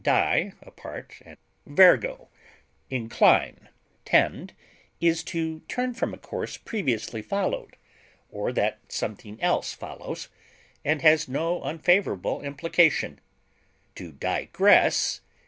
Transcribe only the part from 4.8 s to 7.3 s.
is to turn from a course previously